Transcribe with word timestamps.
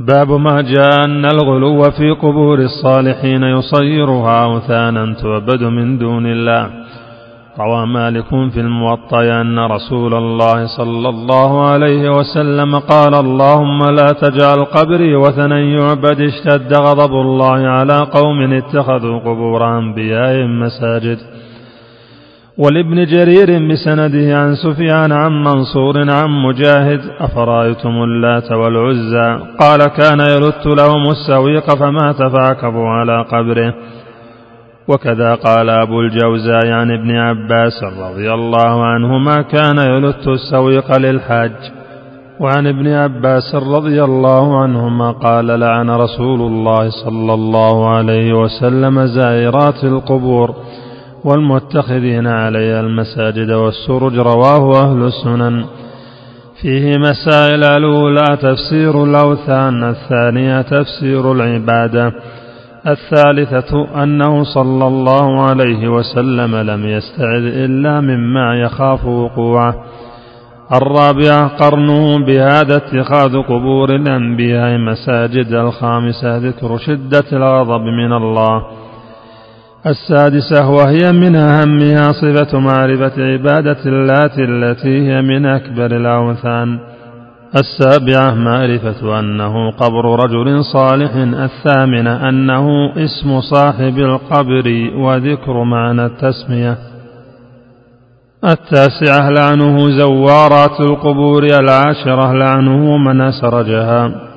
باب 0.00 0.32
ما 0.32 0.60
جاء 0.60 1.04
أن 1.04 1.24
الغلو 1.24 1.90
في 1.90 2.10
قبور 2.10 2.58
الصالحين 2.58 3.42
يصيرها 3.42 4.44
أوثانا 4.44 5.14
تعبد 5.14 5.62
من 5.62 5.98
دون 5.98 6.26
الله. 6.26 6.70
روى 7.60 7.86
مالك 7.86 8.28
في 8.52 8.60
الموطأ 8.60 9.40
أن 9.40 9.58
رسول 9.58 10.14
الله 10.14 10.66
صلى 10.66 11.08
الله 11.08 11.68
عليه 11.70 12.18
وسلم 12.18 12.78
قال 12.78 13.14
اللهم 13.14 13.78
لا 13.78 14.06
تجعل 14.24 14.64
قبري 14.64 15.16
وثنا 15.16 15.60
يعبد 15.60 16.20
اشتد 16.20 16.74
غضب 16.74 17.12
الله 17.12 17.68
على 17.68 17.98
قوم 17.98 18.52
اتخذوا 18.52 19.18
قبور 19.18 19.78
أنبيائهم 19.78 20.60
مساجد. 20.60 21.18
ولابن 22.60 23.04
جرير 23.04 23.68
بسنده 23.72 24.38
عن 24.38 24.54
سفيان 24.54 25.12
عن 25.12 25.32
منصور 25.32 26.10
عن 26.10 26.30
مجاهد 26.30 27.00
أفرأيتم 27.20 27.88
اللات 27.88 28.52
والعزى؟ 28.52 29.38
قال 29.60 29.78
كان 29.78 30.20
يلت 30.20 30.66
لهم 30.66 31.02
السويق 31.10 31.74
فمات 31.74 32.16
فعكفوا 32.16 32.88
على 32.88 33.22
قبره. 33.22 33.74
وكذا 34.88 35.34
قال 35.34 35.70
أبو 35.70 36.00
الجوزاء 36.00 36.66
عن 36.66 36.90
ابن 36.90 37.10
عباس 37.16 37.84
رضي 37.84 38.32
الله 38.32 38.84
عنهما 38.84 39.42
كان 39.42 39.78
يلت 39.78 40.28
السويق 40.28 40.98
للحاج. 40.98 41.52
وعن 42.40 42.66
ابن 42.66 42.88
عباس 42.88 43.54
رضي 43.54 44.04
الله 44.04 44.62
عنهما 44.62 45.12
قال 45.12 45.46
لعن 45.46 45.90
رسول 45.90 46.40
الله 46.40 46.90
صلى 47.04 47.34
الله 47.34 47.88
عليه 47.88 48.32
وسلم 48.32 49.06
زائرات 49.06 49.84
القبور. 49.84 50.54
والمتخذين 51.24 52.26
عليها 52.26 52.80
المساجد 52.80 53.50
والسرج 53.50 54.18
رواه 54.18 54.82
أهل 54.82 55.02
السنن. 55.02 55.64
فيه 56.62 56.98
مسائل 56.98 57.64
الأولى 57.64 58.36
تفسير 58.42 59.04
الأوثان 59.04 59.84
الثانية 59.84 60.62
تفسير 60.62 61.32
العبادة. 61.32 62.12
الثالثة 62.86 64.02
أنه 64.02 64.44
صلى 64.54 64.86
الله 64.86 65.40
عليه 65.42 65.88
وسلم 65.88 66.56
لم 66.56 66.86
يستعذ 66.86 67.44
إلا 67.44 68.00
مما 68.00 68.54
يخاف 68.54 69.04
وقوعه. 69.04 69.74
الرابعة 70.72 71.48
قرنه 71.48 72.26
بهذا 72.26 72.76
اتخاذ 72.76 73.42
قبور 73.42 73.94
الأنبياء 73.94 74.78
مساجد 74.78 75.52
الخامسة 75.52 76.36
ذكر 76.36 76.78
شدة 76.78 77.24
الغضب 77.32 77.80
من 77.80 78.12
الله. 78.12 78.79
السادسة 79.86 80.70
وهي 80.70 81.12
من 81.12 81.36
أهمها 81.36 82.12
صفة 82.12 82.58
معرفة 82.58 83.22
عبادة 83.22 83.76
اللات 83.86 84.38
التي 84.38 85.08
هي 85.08 85.22
من 85.22 85.46
أكبر 85.46 85.96
الأوثان. 85.96 86.78
السابعة 87.54 88.34
معرفة 88.34 89.18
أنه 89.20 89.70
قبر 89.70 90.24
رجل 90.24 90.64
صالح 90.64 91.10
الثامنة 91.16 92.28
أنه 92.28 92.66
اسم 92.96 93.40
صاحب 93.40 93.98
القبر 93.98 94.90
وذكر 94.94 95.62
معنى 95.64 96.06
التسمية. 96.06 96.78
التاسعة 98.44 99.30
لعنه 99.30 99.90
زوارات 99.90 100.80
القبور 100.80 101.44
العاشرة 101.44 102.32
لعنه 102.32 102.96
من 102.96 103.20
أسرجها. 103.20 104.29